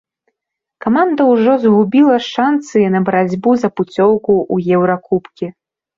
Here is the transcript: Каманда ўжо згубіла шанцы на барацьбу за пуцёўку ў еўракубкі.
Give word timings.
Каманда 0.85 1.27
ўжо 1.31 1.57
згубіла 1.65 2.17
шанцы 2.29 2.77
на 2.95 2.99
барацьбу 3.11 3.51
за 3.65 3.69
пуцёўку 3.77 4.33
ў 4.53 4.55
еўракубкі. 4.79 5.45